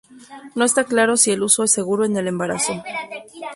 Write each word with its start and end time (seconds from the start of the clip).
No 0.55 0.65
está 0.65 0.83
claro 0.85 1.15
si 1.15 1.29
el 1.29 1.43
uso 1.43 1.63
es 1.63 1.69
seguro 1.71 2.05
en 2.05 2.17
el 2.17 2.27
embarazo. 2.27 2.81